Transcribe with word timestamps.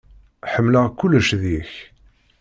Ḥemmleɣ 0.51 0.85
kullec 0.99 1.27
deg-k. 1.41 1.73